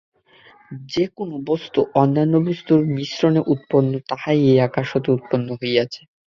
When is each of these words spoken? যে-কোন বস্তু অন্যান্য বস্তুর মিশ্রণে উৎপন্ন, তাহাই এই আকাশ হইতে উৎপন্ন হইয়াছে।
যে-কোন 0.89 1.29
বস্তু 1.45 1.79
অন্যান্য 1.95 2.33
বস্তুর 2.47 2.79
মিশ্রণে 2.95 3.41
উৎপন্ন, 3.53 3.91
তাহাই 4.09 4.39
এই 4.51 4.59
আকাশ 4.67 4.87
হইতে 4.93 5.09
উৎপন্ন 5.11 5.47
হইয়াছে। 5.59 6.01